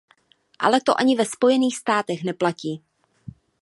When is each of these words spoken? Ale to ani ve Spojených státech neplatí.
Ale 0.59 0.81
to 0.81 0.99
ani 0.99 1.15
ve 1.17 1.25
Spojených 1.25 1.77
státech 1.77 2.23
neplatí. 2.23 2.83